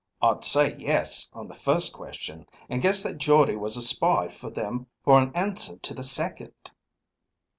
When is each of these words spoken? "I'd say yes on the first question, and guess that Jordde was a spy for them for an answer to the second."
"I'd 0.19 0.43
say 0.43 0.75
yes 0.77 1.29
on 1.31 1.47
the 1.47 1.53
first 1.53 1.93
question, 1.93 2.47
and 2.69 2.81
guess 2.81 3.03
that 3.03 3.19
Jordde 3.19 3.55
was 3.57 3.77
a 3.77 3.83
spy 3.83 4.29
for 4.29 4.49
them 4.49 4.87
for 5.03 5.19
an 5.19 5.31
answer 5.35 5.77
to 5.77 5.93
the 5.93 6.01
second." 6.01 6.53